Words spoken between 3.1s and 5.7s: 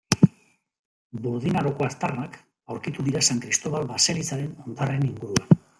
dira San Kristobal baselizaren hondarren inguruan.